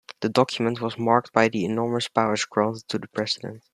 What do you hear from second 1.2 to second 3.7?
by the enormous powers granted to the president.